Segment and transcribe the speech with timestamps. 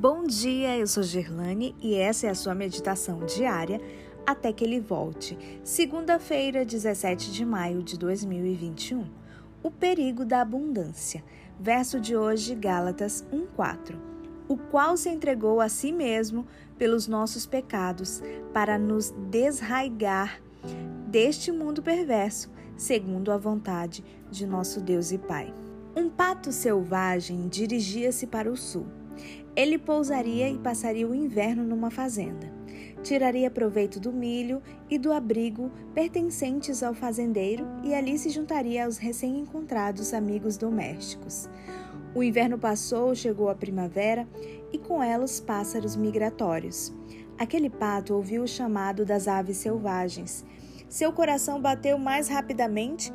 [0.00, 3.78] Bom dia, eu sou Gerlane e essa é a sua meditação diária
[4.26, 5.36] até que ele volte.
[5.62, 9.04] Segunda-feira, 17 de maio de 2021.
[9.62, 11.22] O perigo da abundância.
[11.60, 13.98] Verso de hoje, Gálatas 1:4.
[14.48, 16.46] O qual se entregou a si mesmo
[16.78, 18.22] pelos nossos pecados,
[18.54, 20.40] para nos desraigar
[21.08, 25.52] deste mundo perverso, segundo a vontade de nosso Deus e Pai.
[25.94, 28.86] Um pato selvagem dirigia-se para o sul.
[29.60, 32.50] Ele pousaria e passaria o inverno numa fazenda.
[33.02, 38.96] Tiraria proveito do milho e do abrigo pertencentes ao fazendeiro e ali se juntaria aos
[38.96, 41.46] recém-encontrados amigos domésticos.
[42.14, 44.26] O inverno passou, chegou a primavera
[44.72, 46.90] e com ela os pássaros migratórios.
[47.36, 50.42] Aquele pato ouviu o chamado das aves selvagens.
[50.88, 53.12] Seu coração bateu mais rapidamente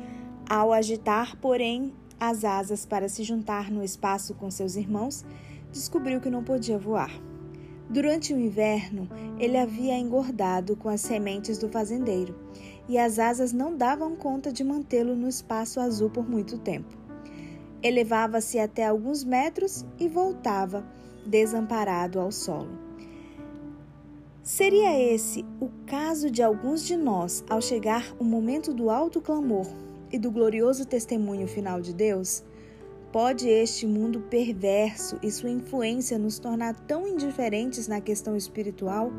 [0.48, 5.24] ao agitar, porém, as asas para se juntar no espaço com seus irmãos
[5.76, 7.10] descobriu que não podia voar.
[7.88, 12.34] Durante o inverno, ele havia engordado com as sementes do fazendeiro
[12.88, 16.96] e as asas não davam conta de mantê-lo no espaço azul por muito tempo.
[17.82, 20.84] Elevava-se até alguns metros e voltava,
[21.24, 22.86] desamparado ao solo.
[24.42, 29.66] Seria esse o caso de alguns de nós ao chegar o momento do alto clamor
[30.10, 32.42] e do glorioso testemunho final de Deus?
[33.16, 39.10] Pode este mundo perverso e sua influência nos tornar tão indiferentes na questão espiritual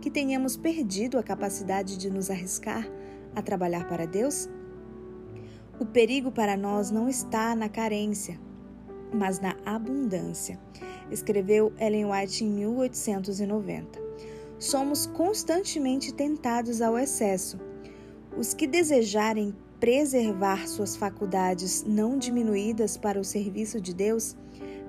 [0.00, 2.88] que tenhamos perdido a capacidade de nos arriscar
[3.34, 4.48] a trabalhar para Deus?
[5.80, 8.38] O perigo para nós não está na carência,
[9.12, 10.56] mas na abundância,
[11.10, 13.98] escreveu Ellen White em 1890.
[14.60, 17.58] Somos constantemente tentados ao excesso.
[18.38, 24.36] Os que desejarem preservar suas faculdades não diminuídas para o serviço de Deus,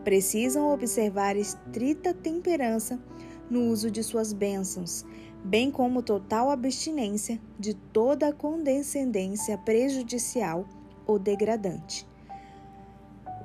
[0.03, 2.99] precisam observar estrita temperança
[3.49, 5.05] no uso de suas bênçãos,
[5.43, 10.65] bem como total abstinência de toda condescendência prejudicial
[11.07, 12.07] ou degradante.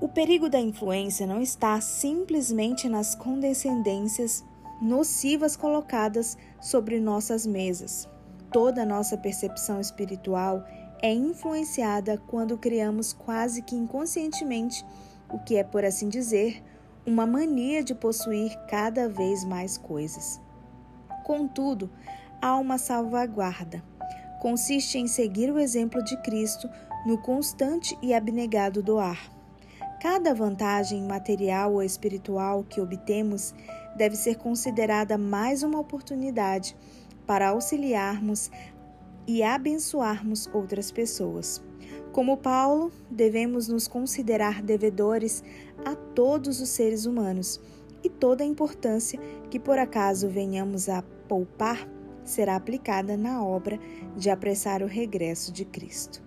[0.01, 4.45] O perigo da influência não está simplesmente nas condescendências
[4.83, 8.09] nocivas colocadas sobre nossas mesas.
[8.53, 10.62] Toda nossa percepção espiritual
[11.03, 14.84] é influenciada quando criamos quase que inconscientemente
[15.31, 16.62] o que é, por assim dizer,
[17.07, 20.41] uma mania de possuir cada vez mais coisas.
[21.25, 21.91] Contudo,
[22.41, 23.83] há uma salvaguarda.
[24.41, 26.69] Consiste em seguir o exemplo de Cristo
[27.06, 29.31] no constante e abnegado doar.
[30.01, 33.55] Cada vantagem material ou espiritual que obtemos
[33.97, 36.77] deve ser considerada mais uma oportunidade
[37.27, 38.51] para auxiliarmos
[39.26, 41.62] e abençoarmos outras pessoas.
[42.12, 45.44] Como Paulo, devemos nos considerar devedores
[45.84, 47.60] a todos os seres humanos
[48.03, 49.20] e toda a importância
[49.50, 51.88] que por acaso venhamos a poupar
[52.25, 53.78] será aplicada na obra
[54.16, 56.25] de apressar o regresso de Cristo.